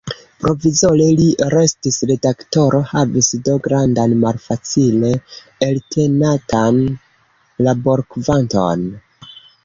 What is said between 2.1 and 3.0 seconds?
redaktoro,